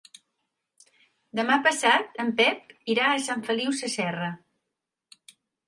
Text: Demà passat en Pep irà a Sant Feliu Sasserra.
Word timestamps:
Demà 1.39 1.57
passat 1.67 2.17
en 2.25 2.33
Pep 2.41 2.75
irà 2.95 3.13
a 3.13 3.21
Sant 3.29 3.47
Feliu 3.51 3.79
Sasserra. 3.83 4.33